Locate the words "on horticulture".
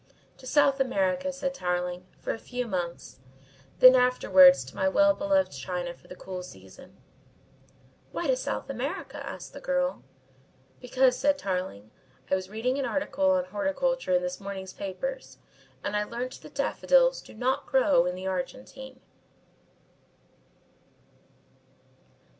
13.29-14.13